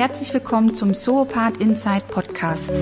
[0.00, 2.72] herzlich willkommen zum Zoopath Inside Podcast.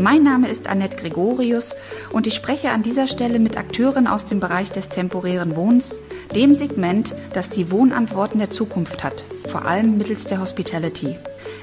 [0.00, 1.76] Mein Name ist Annette Gregorius
[2.10, 6.00] und ich spreche an dieser Stelle mit Akteuren aus dem Bereich des temporären Wohnens,
[6.34, 11.18] dem Segment, das die Wohnantworten der Zukunft hat, vor allem mittels der Hospitality.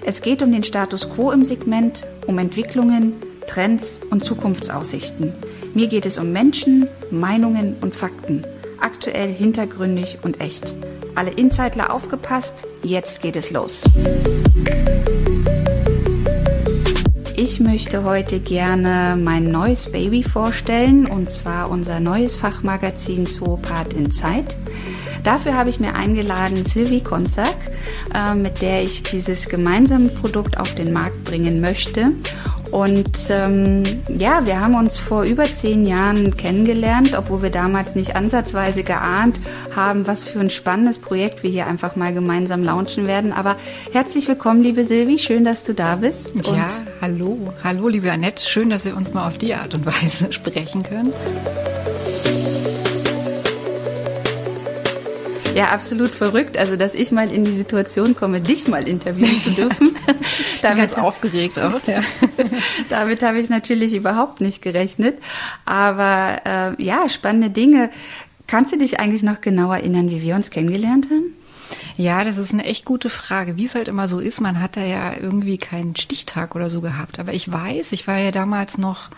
[0.06, 3.14] Es geht um den Status quo im Segment, um Entwicklungen,
[3.48, 5.34] Trends und Zukunftsaussichten.
[5.74, 8.46] Mir geht es um Menschen, Meinungen und Fakten.
[8.82, 10.74] Aktuell, hintergründig und echt.
[11.16, 13.84] Alle Insider aufgepasst, jetzt geht es los.
[17.36, 24.12] Ich möchte heute gerne mein neues Baby vorstellen und zwar unser neues Fachmagazin Zoopath in
[24.12, 24.56] Zeit.
[25.24, 27.56] Dafür habe ich mir eingeladen Sylvie Konzak,
[28.14, 32.12] äh, mit der ich dieses gemeinsame Produkt auf den Markt bringen möchte.
[32.72, 38.16] Und ähm, ja, wir haben uns vor über zehn Jahren kennengelernt, obwohl wir damals nicht
[38.16, 39.40] ansatzweise geahnt
[39.76, 43.34] haben, was für ein spannendes Projekt wir hier einfach mal gemeinsam launchen werden.
[43.34, 43.58] Aber
[43.92, 46.32] herzlich willkommen, liebe Silvi, schön, dass du da bist.
[46.46, 46.70] ja,
[47.02, 50.82] hallo, hallo, liebe Annette, schön, dass wir uns mal auf die Art und Weise sprechen
[50.84, 51.12] können.
[55.56, 56.58] Ja, absolut verrückt.
[56.58, 59.96] Also, dass ich mal in die Situation komme, dich mal interviewen zu dürfen.
[60.62, 61.72] damit aufgeregt auch.
[61.88, 62.02] Ja.
[62.90, 65.18] damit habe ich natürlich überhaupt nicht gerechnet.
[65.66, 67.90] Aber äh, ja, spannende Dinge.
[68.48, 71.34] Kannst du dich eigentlich noch genau erinnern, wie wir uns kennengelernt haben?
[71.98, 73.58] Ja, das ist eine echt gute Frage.
[73.58, 76.82] Wie es halt immer so ist, man hat da ja irgendwie keinen Stichtag oder so
[76.82, 77.20] gehabt.
[77.20, 79.10] Aber ich weiß, ich war ja damals noch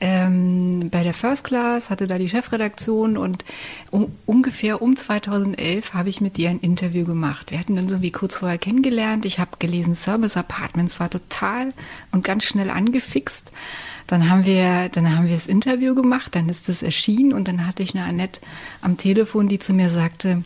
[0.00, 3.44] ähm, bei der First Class, hatte da die Chefredaktion und
[3.90, 7.50] um, ungefähr um 2011 habe ich mit ihr ein Interview gemacht.
[7.50, 9.24] Wir hatten uns irgendwie kurz vorher kennengelernt.
[9.24, 11.72] Ich habe gelesen, Service Apartments war total
[12.12, 13.52] und ganz schnell angefixt.
[14.06, 17.66] Dann haben wir, dann haben wir das Interview gemacht, dann ist es erschienen und dann
[17.66, 18.40] hatte ich eine Annette
[18.82, 20.44] am Telefon, die zu mir sagte,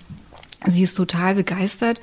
[0.66, 2.00] sie ist total begeistert,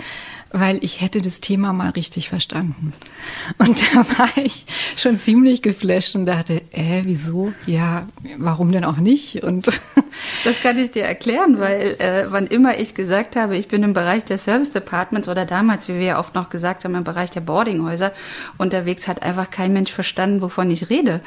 [0.52, 2.93] weil ich hätte das Thema mal richtig verstanden.
[3.58, 4.65] Und da war ich
[4.95, 7.54] schon ziemlich geflasht und dachte, äh, wieso?
[7.65, 9.43] Ja, warum denn auch nicht?
[9.43, 9.67] Und
[10.43, 13.93] das kann ich dir erklären, weil äh, wann immer ich gesagt habe, ich bin im
[13.93, 17.30] Bereich der Service Departments oder damals, wie wir ja oft noch gesagt haben, im Bereich
[17.32, 18.14] der Boardinghäuser
[18.58, 21.21] unterwegs, hat einfach kein Mensch verstanden, wovon ich rede.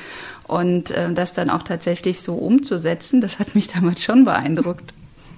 [0.46, 4.94] Und äh, das dann auch tatsächlich so umzusetzen, das hat mich damals schon beeindruckt.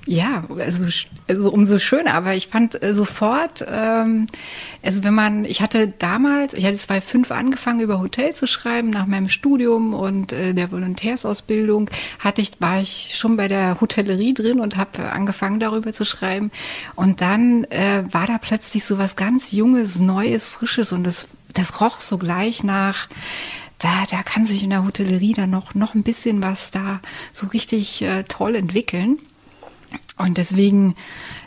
[0.06, 0.86] Ja, also,
[1.28, 2.14] also umso schöner.
[2.14, 4.26] Aber ich fand äh, sofort, ähm,
[4.82, 9.06] also wenn man, ich hatte damals, ich hatte 2005 angefangen über Hotel zu schreiben nach
[9.06, 14.58] meinem Studium und äh, der Volontärsausbildung hatte ich, war ich schon bei der Hotellerie drin
[14.58, 16.50] und habe angefangen darüber zu schreiben.
[16.96, 21.80] Und dann äh, war da plötzlich so was ganz Junges, Neues, Frisches und das, das
[21.80, 23.08] roch so gleich nach
[23.78, 27.00] da, da kann sich in der Hotellerie dann noch, noch ein bisschen was da
[27.32, 29.18] so richtig äh, toll entwickeln.
[30.18, 30.94] Und deswegen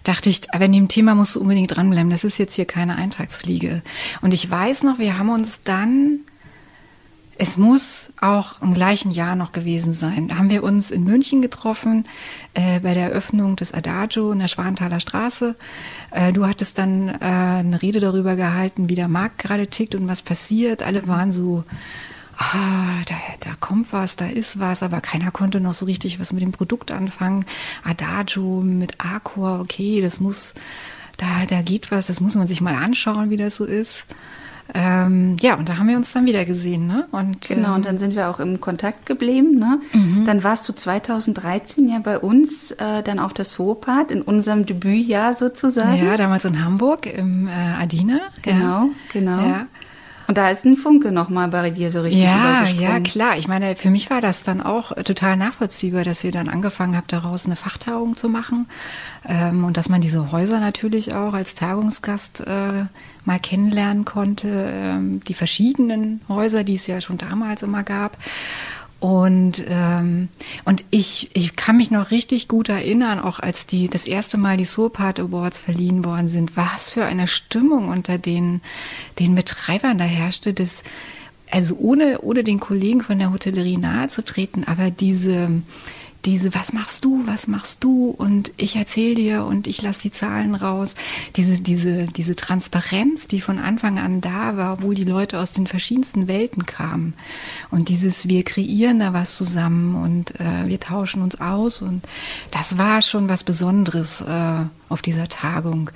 [0.03, 2.09] dachte ich, wenn dem Thema musst du unbedingt dranbleiben.
[2.09, 3.81] Das ist jetzt hier keine Eintagsfliege.
[4.21, 6.19] Und ich weiß noch, wir haben uns dann,
[7.37, 11.41] es muss auch im gleichen Jahr noch gewesen sein, da haben wir uns in München
[11.41, 12.05] getroffen
[12.53, 15.55] äh, bei der Eröffnung des Adagio in der Schwanthaler Straße.
[16.11, 20.07] Äh, du hattest dann äh, eine Rede darüber gehalten, wie der Markt gerade tickt und
[20.07, 20.81] was passiert.
[20.81, 21.63] Alle waren so
[22.37, 26.33] ah, da, da kommt was, da ist was, aber keiner konnte noch so richtig was
[26.33, 27.45] mit dem Produkt anfangen.
[27.83, 30.53] Adagio mit Arcor, okay, das muss,
[31.17, 34.05] da, da geht was, das muss man sich mal anschauen, wie das so ist.
[34.73, 37.07] Ähm, ja, und da haben wir uns dann wieder gesehen, ne?
[37.11, 39.79] Und, genau, ähm, und dann sind wir auch im Kontakt geblieben, ne?
[39.93, 40.25] Mhm.
[40.25, 45.35] Dann warst du 2013 ja bei uns äh, dann auf der Zoopath in unserem Debütjahr
[45.35, 46.03] sozusagen.
[46.03, 48.21] Ja, damals in Hamburg im äh, Adina.
[48.41, 48.89] Genau, ja.
[49.13, 49.39] genau.
[49.39, 49.67] Ja.
[50.27, 53.37] Und da ist ein Funke nochmal bei dir so richtig Ja, ja, klar.
[53.37, 57.13] Ich meine, für mich war das dann auch total nachvollziehbar, dass ihr dann angefangen habt,
[57.13, 58.67] daraus eine Fachtagung zu machen.
[59.27, 62.85] Ähm, und dass man diese Häuser natürlich auch als Tagungsgast äh,
[63.25, 64.47] mal kennenlernen konnte.
[64.47, 68.17] Ähm, die verschiedenen Häuser, die es ja schon damals immer gab.
[68.99, 70.29] Und, ähm,
[70.63, 74.57] und ich, ich kann mich noch richtig gut erinnern, auch als die das erste Mal
[74.57, 78.61] die Soulpart Awards verliehen worden sind, was für eine Stimmung unter den,
[79.19, 79.97] den Betreibern.
[79.97, 80.83] Da herrschte, das,
[81.51, 85.49] also ohne, ohne den Kollegen von der Hotellerie nahe zu treten, aber diese,
[86.25, 88.09] diese, was machst du, was machst du?
[88.09, 90.95] Und ich erzähle dir und ich lasse die Zahlen raus,
[91.35, 95.67] diese, diese, diese Transparenz, die von Anfang an da war, obwohl die Leute aus den
[95.67, 97.13] verschiedensten Welten kamen.
[97.69, 101.81] Und dieses, wir kreieren da was zusammen und äh, wir tauschen uns aus.
[101.81, 102.03] Und
[102.51, 104.21] das war schon was Besonderes.
[104.21, 105.89] Äh, auf dieser Tagung.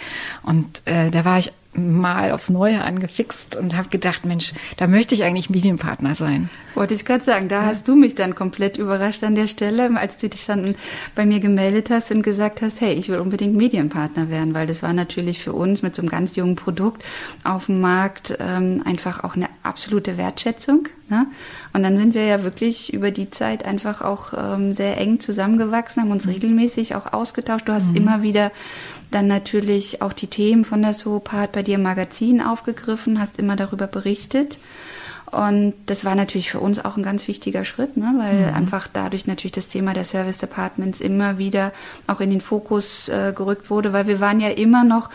[0.44, 5.14] Und äh, da war ich mal aufs Neue angefixt und habe gedacht, Mensch, da möchte
[5.14, 6.50] ich eigentlich Medienpartner sein.
[6.74, 7.68] Wollte ich gerade sagen, da ja.
[7.68, 10.76] hast du mich dann komplett überrascht an der Stelle, als du dich dann
[11.14, 14.82] bei mir gemeldet hast und gesagt hast, hey, ich will unbedingt Medienpartner werden, weil das
[14.82, 17.04] war natürlich für uns mit so einem ganz jungen Produkt
[17.44, 20.90] auf dem Markt ähm, einfach auch eine absolute Wertschätzung.
[21.08, 21.28] Ne?
[21.74, 26.04] Und dann sind wir ja wirklich über die Zeit einfach auch ähm, sehr eng zusammengewachsen,
[26.04, 26.34] haben uns mhm.
[26.34, 27.68] regelmäßig auch ausgetauscht.
[27.68, 27.98] Du hast mhm.
[27.98, 28.52] immer wieder
[29.12, 33.56] dann natürlich auch die Themen von der Soapart bei dir im Magazin aufgegriffen, hast immer
[33.56, 34.60] darüber berichtet.
[35.32, 38.16] Und das war natürlich für uns auch ein ganz wichtiger Schritt, ne?
[38.18, 38.56] weil mhm.
[38.56, 41.72] einfach dadurch natürlich das Thema der Service Departments immer wieder
[42.08, 45.10] auch in den Fokus äh, gerückt wurde, weil wir waren ja immer noch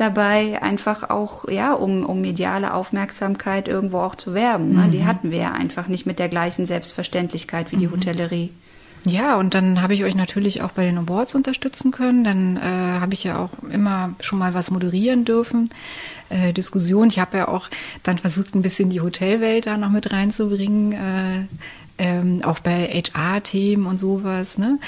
[0.00, 4.74] dabei, einfach auch, ja, um, um mediale Aufmerksamkeit irgendwo auch zu werben.
[4.74, 4.88] Ne?
[4.90, 5.06] Die mhm.
[5.06, 7.92] hatten wir ja einfach nicht mit der gleichen Selbstverständlichkeit wie die mhm.
[7.92, 8.50] Hotellerie.
[9.06, 12.22] Ja, und dann habe ich euch natürlich auch bei den Awards unterstützen können.
[12.22, 12.60] Dann äh,
[13.00, 15.70] habe ich ja auch immer schon mal was moderieren dürfen.
[16.28, 17.08] Äh, Diskussion.
[17.08, 17.68] Ich habe ja auch
[18.02, 20.92] dann versucht, ein bisschen die Hotelwelt da noch mit reinzubringen.
[20.92, 21.46] Äh,
[22.00, 24.78] ähm, auch bei HR-Themen und sowas, ne?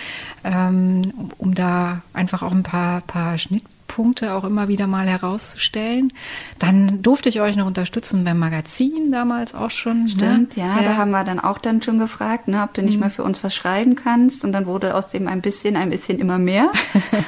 [0.45, 5.07] Ähm, um, um da einfach auch ein paar, paar Schnitt, Punkte auch immer wieder mal
[5.07, 6.15] herauszustellen.
[6.59, 10.05] Dann durfte ich euch noch unterstützen beim Magazin damals auch schon.
[10.05, 10.09] Ne?
[10.09, 10.63] Stimmt, ne?
[10.63, 13.01] ja, ja, da haben wir dann auch dann schon gefragt, ne, ob du nicht mhm.
[13.01, 14.45] mal für uns was schreiben kannst.
[14.45, 16.73] Und dann wurde aus dem ein bisschen, ein bisschen immer mehr.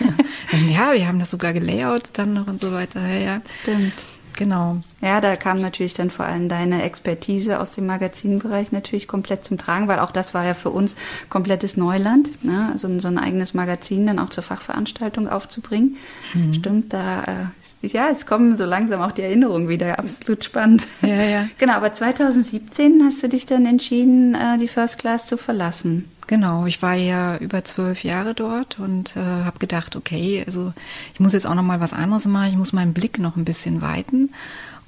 [0.70, 3.06] ja, wir haben das sogar gelayoutet dann noch und so weiter.
[3.06, 3.40] Ja, ja.
[3.62, 3.92] Stimmt.
[4.36, 4.78] Genau.
[5.00, 9.58] Ja, da kam natürlich dann vor allem deine Expertise aus dem Magazinbereich natürlich komplett zum
[9.58, 10.96] Tragen, weil auch das war ja für uns
[11.28, 12.70] komplettes Neuland, ne?
[12.72, 15.96] also so ein eigenes Magazin dann auch zur Fachveranstaltung aufzubringen.
[16.34, 16.54] Mhm.
[16.54, 20.88] Stimmt, da äh, ja, es kommen so langsam auch die Erinnerungen wieder, absolut spannend.
[21.02, 21.48] Ja, ja.
[21.58, 26.08] Genau, aber 2017 hast du dich dann entschieden, äh, die First Class zu verlassen.
[26.26, 30.72] Genau, ich war ja über zwölf Jahre dort und äh, habe gedacht, okay, also
[31.12, 33.44] ich muss jetzt auch noch mal was anderes machen, ich muss meinen Blick noch ein
[33.44, 34.30] bisschen weiten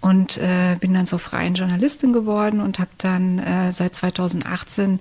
[0.00, 5.00] und äh, bin dann zur freien Journalistin geworden und habe dann äh, seit 2018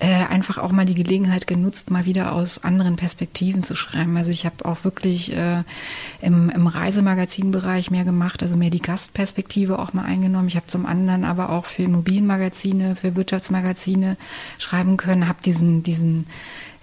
[0.00, 4.16] äh, einfach auch mal die Gelegenheit genutzt, mal wieder aus anderen Perspektiven zu schreiben.
[4.16, 5.62] Also ich habe auch wirklich äh,
[6.20, 10.48] im, im Reisemagazinbereich mehr gemacht, also mehr die Gastperspektive auch mal eingenommen.
[10.48, 14.16] Ich habe zum anderen aber auch für Immobilienmagazine, für Wirtschaftsmagazine
[14.58, 16.26] schreiben können, habe diesen, diesen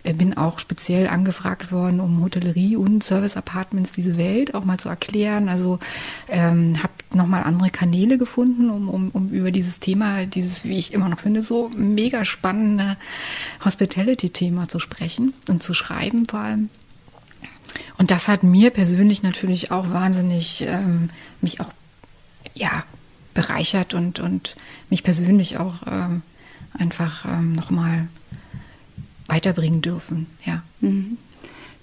[0.03, 4.89] bin auch speziell angefragt worden, um Hotellerie und Service Apartments diese Welt auch mal zu
[4.89, 5.47] erklären.
[5.47, 5.79] Also
[6.27, 10.93] ähm, habe nochmal andere Kanäle gefunden, um, um, um über dieses Thema, dieses, wie ich
[10.93, 12.97] immer noch finde, so mega spannende
[13.63, 16.69] Hospitality-Thema zu sprechen und zu schreiben vor allem.
[17.97, 21.09] Und das hat mir persönlich natürlich auch wahnsinnig ähm,
[21.41, 21.71] mich auch
[22.53, 22.83] ja
[23.33, 24.55] bereichert und und
[24.89, 26.21] mich persönlich auch ähm,
[26.77, 28.07] einfach ähm, nochmal
[29.31, 30.27] weiterbringen dürfen.
[30.45, 30.61] Ja.
[30.81, 31.17] Mhm.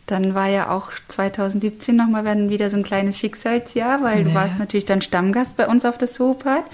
[0.07, 4.25] Dann war ja auch 2017 nochmal wieder so ein kleines Schicksalsjahr, weil ja.
[4.25, 6.65] du warst natürlich dann Stammgast bei uns auf der Sopat,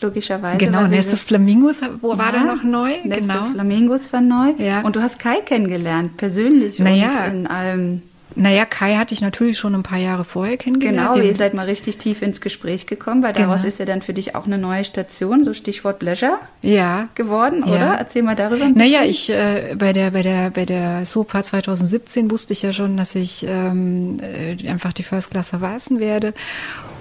[0.00, 0.56] logischerweise.
[0.56, 2.96] Genau, Nestes Flamingos wo ja, war da noch neu.
[3.04, 3.42] Nestes genau.
[3.42, 4.54] Flamingos war neu.
[4.56, 4.80] Ja.
[4.82, 7.26] Und du hast Kai kennengelernt, persönlich naja.
[7.26, 8.02] und in allem.
[8.34, 11.14] Naja, Kai hatte ich natürlich schon ein paar Jahre vorher kennengelernt.
[11.14, 13.68] Genau, ihr seid mal richtig tief ins Gespräch gekommen, weil daraus genau.
[13.68, 17.08] ist ja dann für dich auch eine neue Station, so Stichwort Leisure, ja.
[17.14, 17.78] geworden, oder?
[17.78, 17.94] Ja.
[17.94, 18.92] Erzähl mal darüber ein bisschen.
[18.92, 22.96] Naja, ich äh, bei der bei der bei der SOPA 2017 wusste ich ja schon,
[22.96, 26.34] dass ich ähm, äh, einfach die First Class verweisen werde.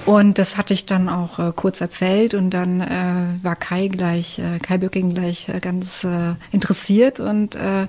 [0.08, 4.40] Und das hatte ich dann auch äh, kurz erzählt und dann äh, war Kai gleich,
[4.40, 7.88] äh, Kai Böcking gleich äh, ganz äh, interessiert und äh,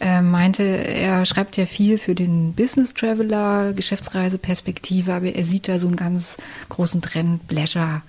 [0.00, 5.78] er meinte, er schreibt ja viel für den Business Traveler, Geschäftsreiseperspektive, aber er sieht da
[5.78, 6.38] so einen ganz
[6.70, 8.00] großen Trend, Pleasure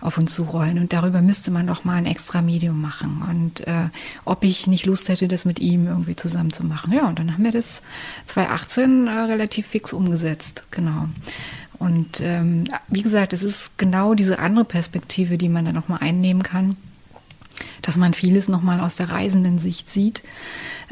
[0.00, 0.78] auf uns zurollen.
[0.78, 3.22] Und darüber müsste man doch mal ein extra Medium machen.
[3.28, 3.90] Und äh,
[4.24, 6.92] ob ich nicht Lust hätte, das mit ihm irgendwie zusammen zu machen.
[6.92, 7.82] Ja, und dann haben wir das
[8.24, 10.64] 2018 äh, relativ fix umgesetzt.
[10.70, 11.08] Genau.
[11.78, 16.42] Und ähm, wie gesagt, es ist genau diese andere Perspektive, die man da nochmal einnehmen
[16.42, 16.78] kann
[17.82, 20.22] dass man vieles nochmal aus der reisenden Sicht sieht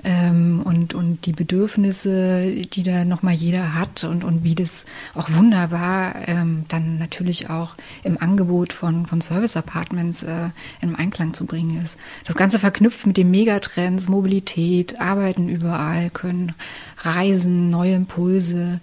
[0.03, 5.31] ähm, und, und die Bedürfnisse, die da nochmal jeder hat und, und wie das auch
[5.31, 10.51] wunderbar ähm, dann natürlich auch im Angebot von, von Service Apartments äh,
[10.81, 11.97] in Einklang zu bringen ist.
[12.27, 16.55] Das Ganze verknüpft mit den Megatrends, Mobilität, Arbeiten überall, können
[16.99, 18.81] reisen, neue Impulse.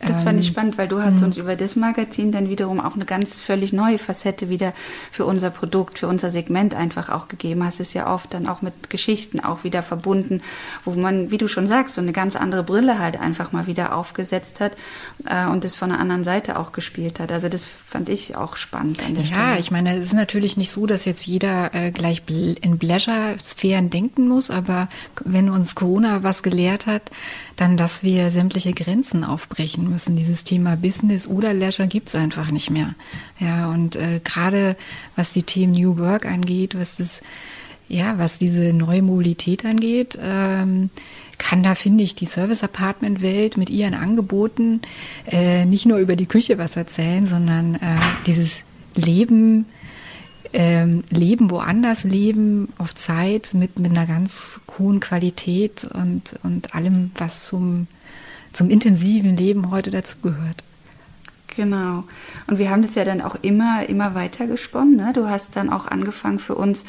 [0.00, 1.24] Das fand ich ähm, spannend, weil du hast mhm.
[1.24, 4.72] uns über das Magazin dann wiederum auch eine ganz völlig neue Facette wieder
[5.12, 7.64] für unser Produkt, für unser Segment einfach auch gegeben.
[7.64, 10.40] Hast es ja oft dann auch mit Geschichten auch wieder verbunden,
[10.86, 13.94] wo man, wie du schon sagst, so eine ganz andere Brille halt einfach mal wieder
[13.94, 14.72] aufgesetzt hat
[15.26, 17.30] äh, und es von einer anderen Seite auch gespielt hat.
[17.30, 19.60] Also das fand ich auch spannend an der ja, Stelle.
[19.60, 24.28] ich meine, es ist natürlich nicht so, dass jetzt jeder äh, gleich in Pleasure-Sphären denken
[24.28, 24.88] muss, aber
[25.24, 27.02] wenn uns Corona was gelehrt hat,
[27.56, 30.16] dann, dass wir sämtliche Grenzen aufbrechen müssen.
[30.16, 32.94] Dieses Thema Business oder Leisure gibt's einfach nicht mehr.
[33.38, 34.76] Ja, und äh, gerade
[35.16, 37.22] was die Themen New Work angeht, was das,
[37.88, 40.90] ja, was diese neue Mobilität angeht, ähm,
[41.40, 44.82] kann da, finde ich, die Service-Apartment-Welt mit ihren Angeboten
[45.26, 48.62] äh, nicht nur über die Küche was erzählen, sondern äh, dieses
[48.94, 49.64] Leben,
[50.52, 57.10] ähm, Leben woanders leben, auf Zeit, mit, mit einer ganz hohen Qualität und, und allem,
[57.16, 57.86] was zum,
[58.52, 60.62] zum intensiven Leben heute dazu gehört.
[61.56, 62.04] Genau.
[62.46, 64.96] Und wir haben das ja dann auch immer, immer weiter gesponnen.
[64.96, 65.12] Ne?
[65.12, 66.84] Du hast dann auch angefangen für uns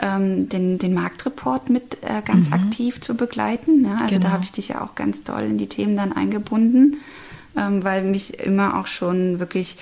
[0.00, 2.54] ähm, den, den Marktreport mit äh, ganz mhm.
[2.54, 3.82] aktiv zu begleiten.
[3.82, 3.98] Ne?
[4.00, 4.26] Also genau.
[4.26, 6.98] da habe ich dich ja auch ganz doll in die Themen dann eingebunden,
[7.56, 9.78] ähm, weil mich immer auch schon wirklich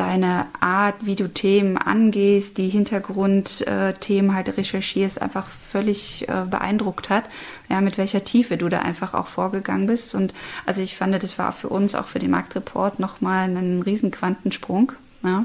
[0.00, 7.24] deine Art, wie du Themen angehst, die Hintergrundthemen halt recherchierst, einfach völlig äh, beeindruckt hat.
[7.68, 10.14] Ja, mit welcher Tiefe du da einfach auch vorgegangen bist.
[10.14, 10.32] Und
[10.64, 14.92] also ich fand, das war für uns, auch für den Marktreport, nochmal ein riesen Quantensprung.
[15.22, 15.44] Ja.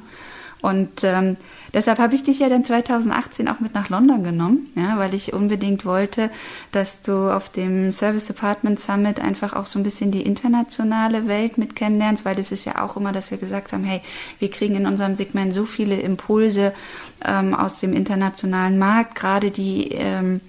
[0.62, 1.38] Und ähm,
[1.74, 5.34] deshalb habe ich dich ja dann 2018 auch mit nach London genommen, ja, weil ich
[5.34, 6.32] unbedingt wollte,
[6.72, 11.58] dass du auf dem Service Department Summit einfach auch so ein bisschen die internationale Welt
[11.58, 14.02] mit kennenlernst, weil das ist ja auch immer, dass wir gesagt haben, hey,
[14.40, 16.74] wir kriegen in unserem Segment so viele Impulse
[17.24, 20.42] ähm, aus dem internationalen Markt, gerade die ähm,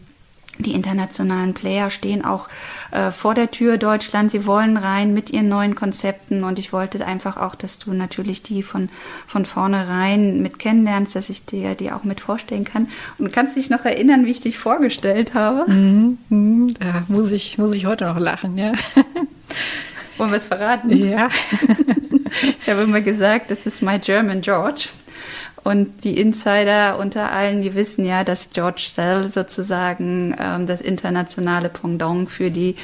[0.59, 2.49] die internationalen Player stehen auch
[2.91, 4.31] äh, vor der Tür Deutschland.
[4.31, 8.43] Sie wollen rein mit ihren neuen Konzepten und ich wollte einfach auch, dass du natürlich
[8.43, 8.89] die von,
[9.27, 12.89] von vornherein mit kennenlernst, dass ich dir die auch mit vorstellen kann.
[13.19, 15.71] Und kannst dich noch erinnern, wie ich dich vorgestellt habe?
[15.71, 16.75] Mhm, mhm.
[16.75, 18.73] da muss ich, muss ich heute noch lachen, ja.
[20.17, 20.97] Wollen wir es verraten?
[20.97, 21.29] Ja.
[22.59, 24.89] ich habe immer gesagt, das ist my German George.
[25.67, 31.69] Und die Insider unter allen, die wissen ja, dass George Sell sozusagen ähm, das internationale
[31.69, 32.77] Pendant für die,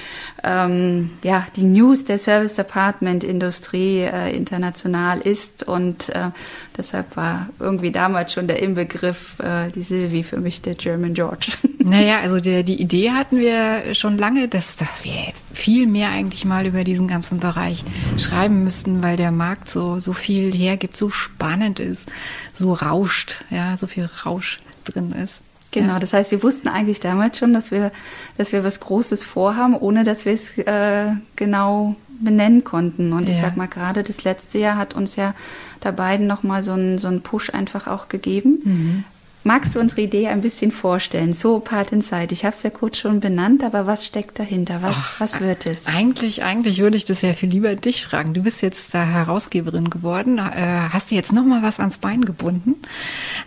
[0.43, 5.62] ähm, ja, die News der Service Department Industrie äh, international ist.
[5.62, 6.31] Und äh,
[6.77, 11.53] deshalb war irgendwie damals schon der Inbegriff, äh, die Sylvie für mich der German George.
[11.85, 16.11] Naja, also der, die Idee hatten wir schon lange, dass, dass wir jetzt viel mehr
[16.11, 17.85] eigentlich mal über diesen ganzen Bereich
[18.19, 22.09] schreiben müssten, weil der Markt so, so viel hergibt, so spannend ist,
[22.52, 25.41] so rauscht, ja, so viel Rausch drin ist.
[25.73, 27.93] Genau, das heißt, wir wussten eigentlich damals schon, dass wir,
[28.37, 33.12] dass wir was Großes vorhaben, ohne dass wir es äh, genau benennen konnten.
[33.14, 33.35] Und ja.
[33.35, 35.35] ich sag mal, gerade das letzte Jahr hat uns ja
[35.81, 38.61] da beiden nochmal so einen so einen Push einfach auch gegeben.
[38.64, 39.05] Mhm.
[39.45, 41.35] Magst du unsere Idee ein bisschen vorstellen?
[41.35, 42.33] So Part Inside.
[42.33, 44.83] Ich habe es ja kurz schon benannt, aber was steckt dahinter?
[44.83, 45.87] Was, Ach, was wird es?
[45.87, 48.35] Eigentlich, eigentlich würde ich das ja viel lieber dich fragen.
[48.35, 50.43] Du bist jetzt da Herausgeberin geworden, äh,
[50.91, 52.77] hast dir jetzt noch mal was ans Bein gebunden.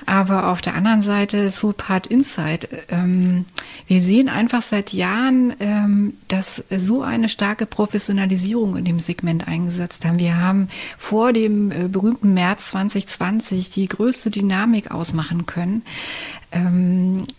[0.06, 2.68] Aber auf der anderen Seite so Part Inside.
[2.90, 3.46] Ähm,
[3.88, 10.04] wir sehen einfach seit Jahren, ähm, dass so eine starke Professionalisierung in dem Segment eingesetzt
[10.04, 10.20] haben.
[10.20, 15.85] Wir haben vor dem äh, berühmten März 2020 die größte Dynamik ausmachen können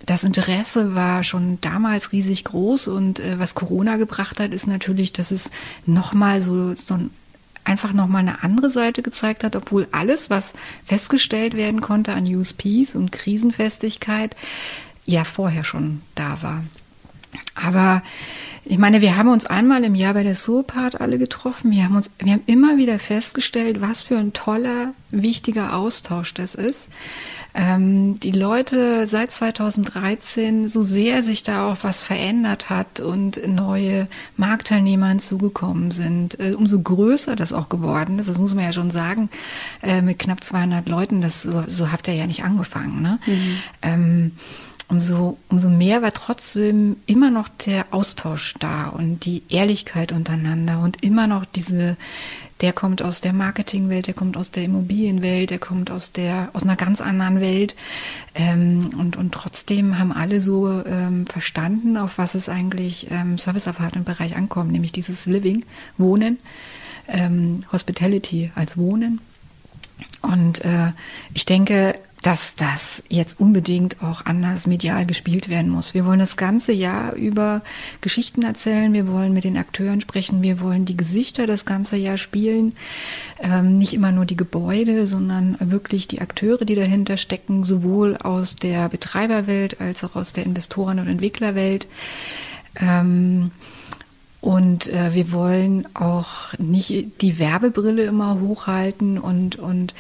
[0.04, 5.12] das Interesse war schon damals riesig groß und äh, was Corona gebracht hat, ist natürlich,
[5.12, 5.50] dass es
[5.86, 6.98] nochmal so, so
[7.64, 10.52] einfach nochmal eine andere Seite gezeigt hat, obwohl alles, was
[10.84, 14.36] festgestellt werden konnte an USPs und Krisenfestigkeit,
[15.06, 16.62] ja vorher schon da war.
[17.54, 18.02] Aber
[18.68, 21.70] ich meine, wir haben uns einmal im Jahr bei der Soapart alle getroffen.
[21.70, 26.56] Wir haben uns, wir haben immer wieder festgestellt, was für ein toller, wichtiger Austausch das
[26.56, 26.88] ist.
[27.54, 34.08] Ähm, die Leute seit 2013, so sehr sich da auch was verändert hat und neue
[34.36, 38.28] Marktteilnehmer hinzugekommen sind, äh, umso größer das auch geworden ist.
[38.28, 39.30] Das muss man ja schon sagen,
[39.80, 41.20] äh, mit knapp 200 Leuten.
[41.20, 43.00] Das so, so habt ihr ja nicht angefangen.
[43.00, 43.18] Ne?
[43.26, 43.58] Mhm.
[43.82, 44.32] Ähm,
[44.88, 51.02] umso, umso mehr war trotzdem immer noch der Austausch da und die Ehrlichkeit untereinander und
[51.02, 51.96] immer noch diese,
[52.60, 56.62] der kommt aus der Marketingwelt, der kommt aus der Immobilienwelt, der kommt aus der, aus
[56.62, 57.74] einer ganz anderen Welt.
[58.34, 63.66] Ähm, und, und trotzdem haben alle so ähm, verstanden, auf was es eigentlich im Service
[63.66, 65.64] Apartment Bereich ankommt, nämlich dieses Living,
[65.98, 66.38] Wohnen,
[67.08, 69.20] ähm, Hospitality als Wohnen.
[70.22, 70.92] Und äh,
[71.34, 71.94] ich denke,
[72.26, 75.94] dass das jetzt unbedingt auch anders medial gespielt werden muss.
[75.94, 77.62] Wir wollen das ganze Jahr über
[78.00, 82.18] Geschichten erzählen, wir wollen mit den Akteuren sprechen, wir wollen die Gesichter das ganze Jahr
[82.18, 82.72] spielen,
[83.40, 88.56] ähm, nicht immer nur die Gebäude, sondern wirklich die Akteure, die dahinter stecken, sowohl aus
[88.56, 91.86] der Betreiberwelt als auch aus der Investoren- und Entwicklerwelt.
[92.74, 93.52] Ähm,
[94.40, 99.94] und äh, wir wollen auch nicht die Werbebrille immer hochhalten und, und,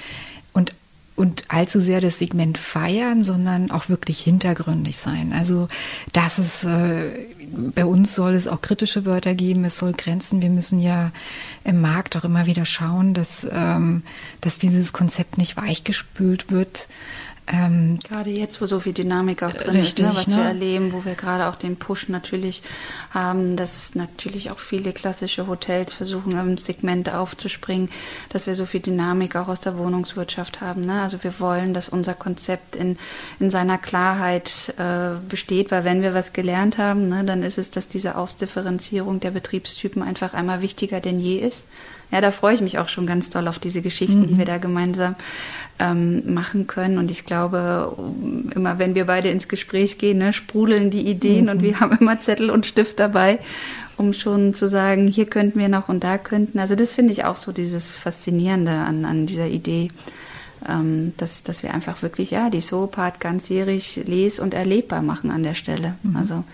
[1.16, 5.32] und allzu sehr das Segment feiern, sondern auch wirklich hintergründig sein.
[5.32, 5.68] Also
[6.12, 7.10] das ist äh,
[7.74, 10.42] bei uns soll es auch kritische Wörter geben, es soll Grenzen.
[10.42, 11.12] Wir müssen ja
[11.64, 14.02] im Markt auch immer wieder schauen, dass, ähm,
[14.40, 16.88] dass dieses Konzept nicht weichgespült wird.
[17.48, 20.36] Ähm, gerade jetzt, wo so viel Dynamik auch drin richtig, ist, ne, was ne?
[20.36, 22.62] wir erleben, wo wir gerade auch den Push natürlich
[23.10, 27.88] haben, dass natürlich auch viele klassische Hotels versuchen, im Segment aufzuspringen,
[28.30, 30.86] dass wir so viel Dynamik auch aus der Wohnungswirtschaft haben.
[30.86, 31.00] Ne?
[31.00, 32.98] Also wir wollen, dass unser Konzept in,
[33.38, 37.70] in seiner Klarheit äh, besteht, weil wenn wir was gelernt haben, ne, dann ist es,
[37.70, 41.66] dass diese Ausdifferenzierung der Betriebstypen einfach einmal wichtiger denn je ist.
[42.12, 44.26] Ja, da freue ich mich auch schon ganz doll auf diese Geschichten, mhm.
[44.28, 45.16] die wir da gemeinsam
[45.78, 46.98] ähm, machen können.
[46.98, 47.96] Und ich glaube,
[48.54, 51.50] immer wenn wir beide ins Gespräch gehen, ne, sprudeln die Ideen mhm.
[51.50, 53.38] und wir haben immer Zettel und Stift dabei,
[53.96, 56.58] um schon zu sagen, hier könnten wir noch und da könnten.
[56.58, 59.90] Also das finde ich auch so dieses Faszinierende an, an dieser Idee.
[60.66, 65.42] Ähm, dass, dass wir einfach wirklich ja die Soap-Part ganzjährig les- und erlebbar machen an
[65.42, 65.94] der Stelle.
[66.02, 66.16] Mhm.
[66.16, 66.44] Also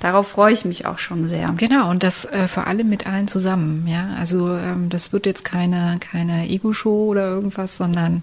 [0.00, 1.52] darauf freue ich mich auch schon sehr.
[1.56, 3.86] Genau, und das äh, vor allem mit allen zusammen.
[3.86, 8.22] Ja, also ähm, das wird jetzt keine, keine Ego-Show oder irgendwas, sondern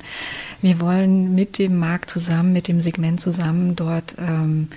[0.61, 4.69] wir wollen mit dem Markt zusammen, mit dem Segment zusammen dort ähm,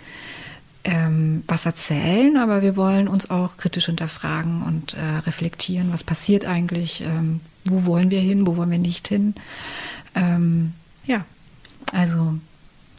[0.85, 6.47] ähm, was erzählen, aber wir wollen uns auch kritisch hinterfragen und äh, reflektieren, was passiert
[6.47, 9.35] eigentlich, ähm, wo wollen wir hin, wo wollen wir nicht hin.
[10.14, 10.73] Ähm,
[11.04, 11.25] ja,
[11.92, 12.35] also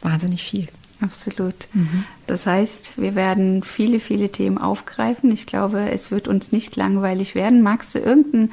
[0.02, 0.68] wahnsinnig viel.
[1.00, 1.54] Absolut.
[1.72, 2.04] Mhm.
[2.26, 5.30] Das heißt, wir werden viele, viele Themen aufgreifen.
[5.32, 7.62] Ich glaube, es wird uns nicht langweilig werden.
[7.62, 8.52] Magst du irgendeinen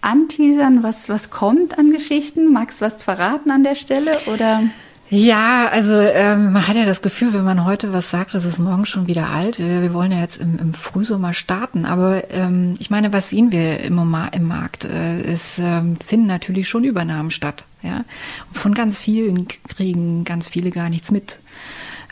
[0.00, 2.52] anteasern, was, was kommt an Geschichten?
[2.52, 4.62] Magst du was verraten an der Stelle oder?
[5.08, 8.58] Ja, also ähm, man hat ja das Gefühl, wenn man heute was sagt, das ist
[8.58, 9.60] morgen schon wieder alt.
[9.60, 13.52] Wir, wir wollen ja jetzt im, im Frühsommer starten, aber ähm, ich meine, was sehen
[13.52, 13.98] wir im,
[14.32, 14.84] im Markt?
[14.84, 17.64] Äh, es ähm, finden natürlich schon Übernahmen statt.
[17.82, 18.04] Ja,
[18.48, 21.38] und von ganz vielen kriegen ganz viele gar nichts mit.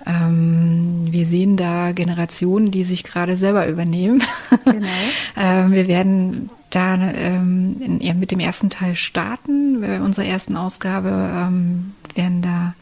[0.07, 4.23] Ähm, wir sehen da Generationen, die sich gerade selber übernehmen.
[4.65, 4.87] Genau.
[5.37, 9.81] ähm, wir werden da ähm, mit dem ersten Teil starten.
[9.81, 12.75] Bei unserer ersten Ausgabe ähm, werden da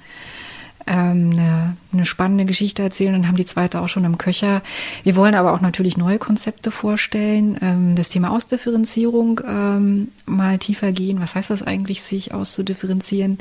[0.87, 4.63] ähm, eine, eine spannende Geschichte erzählen und haben die zweite auch schon im Köcher.
[5.05, 10.93] Wir wollen aber auch natürlich neue Konzepte vorstellen, ähm, das Thema Ausdifferenzierung ähm, mal tiefer
[10.93, 11.21] gehen.
[11.21, 13.39] Was heißt das eigentlich, sich auszudifferenzieren?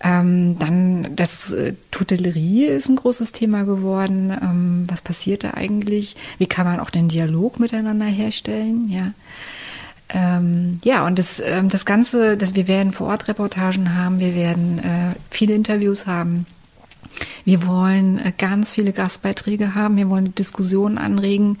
[0.00, 4.86] Dann das äh, Tutellerie ist ein großes Thema geworden.
[4.88, 6.14] Was passiert da eigentlich?
[6.38, 8.88] Wie kann man auch den Dialog miteinander herstellen?
[8.88, 9.10] Ja.
[10.10, 14.34] Ähm, ja, und das, ähm, das Ganze, das, wir werden vor Ort Reportagen haben, wir
[14.34, 16.46] werden äh, viele Interviews haben.
[17.44, 21.58] Wir wollen äh, ganz viele Gastbeiträge haben, wir wollen Diskussionen anregen.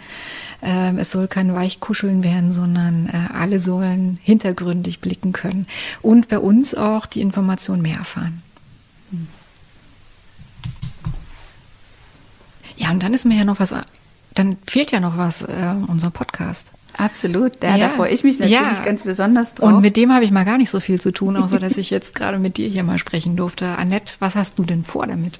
[0.62, 5.66] Ähm, es soll kein Weichkuscheln werden, sondern äh, alle sollen hintergründig blicken können
[6.00, 8.42] und bei uns auch die Information mehr erfahren.
[12.76, 13.74] Ja, und dann ist mir ja noch was,
[14.34, 16.70] dann fehlt ja noch was, äh, unser Podcast.
[16.98, 17.88] Absolut, ja, ja.
[17.88, 18.84] da freue ich mich natürlich ja.
[18.84, 19.68] ganz besonders drauf.
[19.68, 21.90] Und mit dem habe ich mal gar nicht so viel zu tun, außer dass ich
[21.90, 23.66] jetzt gerade mit dir hier mal sprechen durfte.
[23.78, 25.38] Annette, was hast du denn vor damit?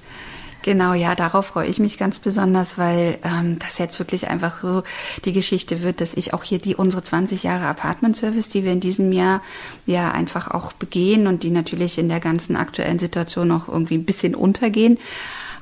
[0.61, 4.83] Genau, ja, darauf freue ich mich ganz besonders, weil ähm, das jetzt wirklich einfach so
[5.23, 8.73] die Geschichte wird, dass ich auch hier die unsere 20 Jahre Apartment Service, die wir
[8.73, 9.41] in diesem Jahr
[9.85, 14.05] ja einfach auch begehen und die natürlich in der ganzen aktuellen Situation auch irgendwie ein
[14.05, 14.97] bisschen untergehen,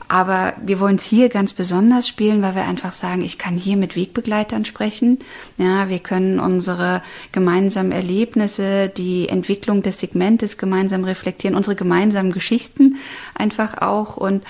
[0.07, 3.77] aber wir wollen es hier ganz besonders spielen, weil wir einfach sagen, ich kann hier
[3.77, 5.19] mit Wegbegleitern sprechen.
[5.57, 12.97] Ja, wir können unsere gemeinsamen Erlebnisse, die Entwicklung des Segmentes gemeinsam reflektieren, unsere gemeinsamen Geschichten
[13.35, 14.43] einfach auch und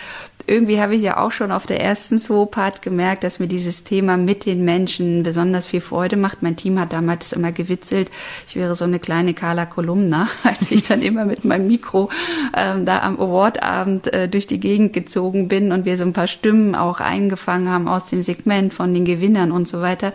[0.47, 4.15] irgendwie habe ich ja auch schon auf der ersten Zoo-Part gemerkt, dass mir dieses Thema
[4.15, 6.41] mit den Menschen besonders viel Freude macht.
[6.41, 8.09] Mein Team hat damals immer gewitzelt,
[8.47, 12.09] ich wäre so eine kleine Carla Kolumna, als ich dann immer mit meinem Mikro
[12.55, 16.27] ähm, da am Awardabend äh, durch die Gegend gezogen bin und wir so ein paar
[16.27, 20.13] Stimmen auch eingefangen haben aus dem Segment von den Gewinnern und so weiter.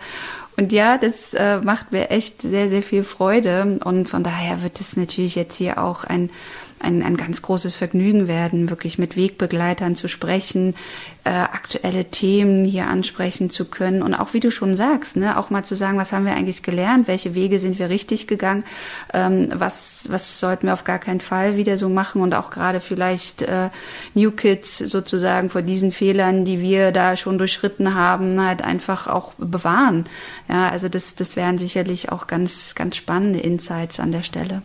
[0.55, 3.79] Und ja, das äh, macht mir echt sehr, sehr viel Freude.
[3.83, 6.29] Und von daher wird es natürlich jetzt hier auch ein
[6.83, 10.75] ein, ein ganz großes Vergnügen werden, wirklich mit Wegbegleitern zu sprechen,
[11.23, 15.49] äh, aktuelle Themen hier ansprechen zu können und auch, wie du schon sagst, ne, auch
[15.49, 18.65] mal zu sagen, was haben wir eigentlich gelernt, welche Wege sind wir richtig gegangen,
[19.13, 22.81] ähm, was, was sollten wir auf gar keinen Fall wieder so machen und auch gerade
[22.81, 23.69] vielleicht äh,
[24.13, 29.33] New Kids sozusagen vor diesen Fehlern, die wir da schon durchschritten haben, halt einfach auch
[29.37, 30.05] bewahren.
[30.49, 34.61] Ja, also das, das wären sicherlich auch ganz, ganz spannende Insights an der Stelle.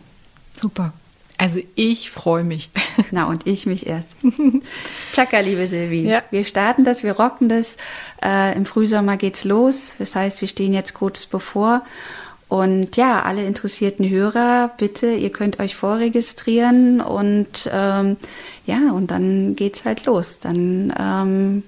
[0.55, 0.93] Super.
[1.37, 2.69] Also ich freue mich.
[3.11, 4.17] Na und ich mich erst.
[5.13, 6.01] Tschakka, liebe Silvi.
[6.01, 6.21] Ja.
[6.31, 7.77] Wir starten das, wir rocken das.
[8.21, 9.93] Äh, Im Frühsommer geht's los.
[9.99, 11.83] Das heißt, wir stehen jetzt kurz bevor.
[12.49, 18.17] Und ja, alle interessierten Hörer, bitte, ihr könnt euch vorregistrieren und ähm,
[18.65, 20.39] ja, und dann geht's halt los.
[20.39, 21.63] Dann ähm,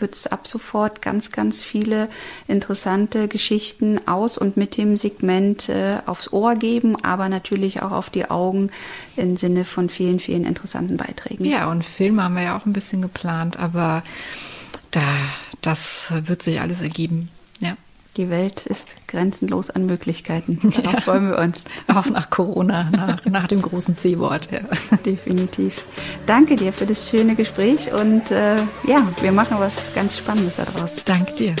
[0.00, 2.08] wird es ab sofort ganz, ganz viele
[2.48, 8.10] interessante Geschichten aus und mit dem Segment äh, aufs Ohr geben, aber natürlich auch auf
[8.10, 8.70] die Augen
[9.16, 11.44] im Sinne von vielen, vielen interessanten Beiträgen.
[11.44, 14.02] Ja, und Filme haben wir ja auch ein bisschen geplant, aber
[14.90, 15.02] da,
[15.60, 17.30] das wird sich alles ergeben.
[18.16, 20.58] Die Welt ist grenzenlos an Möglichkeiten.
[20.76, 21.00] Darauf ja.
[21.00, 21.64] freuen wir uns.
[21.88, 24.48] Auch nach Corona, nach, nach dem großen C-Wort.
[24.52, 24.60] Ja.
[25.04, 25.84] Definitiv.
[26.26, 31.02] Danke dir für das schöne Gespräch und äh, ja, wir machen was ganz Spannendes daraus.
[31.04, 31.56] Danke dir.